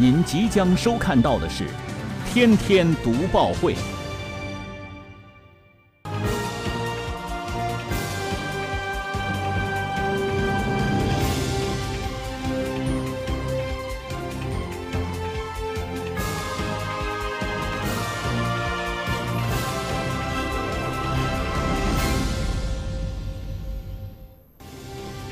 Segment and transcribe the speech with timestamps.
[0.00, 1.64] 您即将收看到的是
[2.32, 3.74] 《天天读报会》。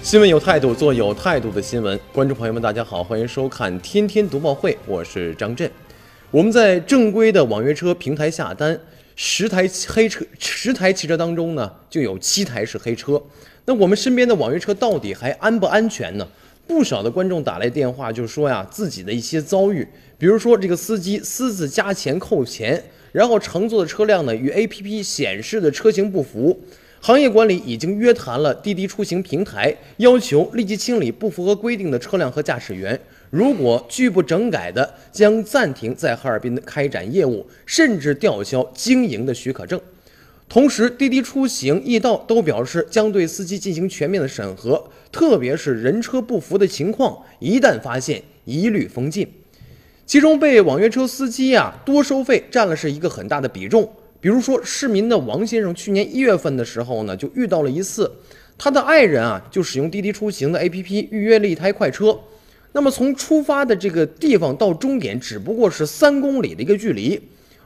[0.08, 2.00] 新闻有态度，做有态度的新闻。
[2.14, 5.70] 观众朋友们，大家好，欢迎收看《天天读报会》，我是张震。
[6.30, 8.80] 我们在正规的网约车平台下单，
[9.16, 13.22] 十台黑车，十台汽车当中呢，就有七台是黑车。
[13.66, 16.26] 那我们身边的网约车到底还安不安全呢？
[16.66, 22.82] 不少的观众打来电话就说呀，自己的一些遭遇，比如说这个司机私自加钱扣钱，
[23.12, 26.58] 然后乘坐的车辆呢与 APP 显示的车型不符。
[27.00, 32.98] 行业管理已经约谈了滴滴出行平台，要求立即清理不符合规定的车辆和驾驶员。
[33.30, 39.80] 如果拒不整改的，将暂停在哈尔滨开展业务，甚至吊销经营的许可证。
[40.48, 49.30] 同时，滴滴出行、易到都表示将对司机进行全面的审核，特别是人车不符的情况，一旦发现，一律封禁。
[50.06, 53.92] 其中，被网约车司机啊多收费占了是一个很大的比重。
[54.20, 58.10] 比如说，市民的王先生去年一月份的时候呢，就遇到了一次，
[58.58, 62.18] 他的爱人啊就使用滴滴出行的 APP 预约了一台快车，
[62.72, 67.20] 那么从出发的这个地方到终点只不过是三公里的一个距离，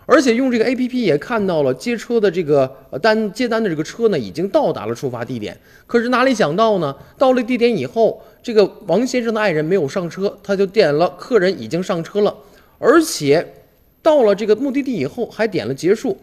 [0.04, 12.36] 而且用这个 APP 也看到了接车的这个单接单的这个车呢已经到达了出发地点，可是哪里想到呢，到了地点以后，这个王先生的爱人没有上车，他就点了客人已经上车了，
[12.78, 13.54] 而且
[14.02, 16.18] 到了这个目的地以后还点了结束。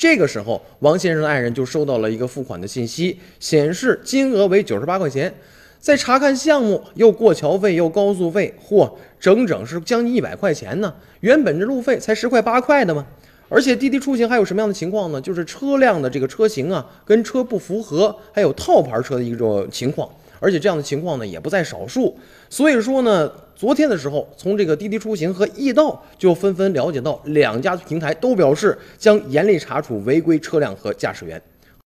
[0.00, 5.34] 这个时候，王先生的爱人就收到了一个付款的信息，显示金额为九十八块钱。
[5.78, 8.90] 再查看项目，又过桥费又高速费，嚯，
[9.20, 10.94] 整整是将近一百块钱呢。
[11.20, 13.04] 原本这路费才十块八块的嘛。
[13.50, 15.20] 而且滴滴出行还有什么样的情况呢？
[15.20, 20.08] 就是车辆的这个车型啊，跟车不符合，还有套牌车的一种情况。
[20.40, 22.18] 而且这样的情况呢，也不在少数。
[22.48, 23.30] 所以说呢。
[23.60, 31.42] 昨天的时候，从这个滴滴出行和易到就纷纷了解到，两家平台都表示将严厉查处违规车辆和驾驶员。